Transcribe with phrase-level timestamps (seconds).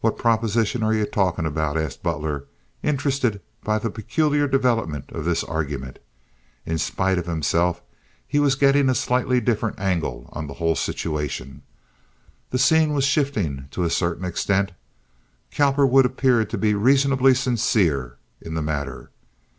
[0.00, 2.46] "What proposition are ye talkin' about?" asked Butler,
[2.82, 5.98] interested by the peculiar developments of this argument.
[6.64, 7.82] In spite of himself
[8.26, 11.60] he was getting a slightly different angle on the whole situation.
[12.52, 14.72] The scene was shifting to a certain extent.
[15.50, 19.10] Cowperwood appeared to be reasonably sincere in the matter.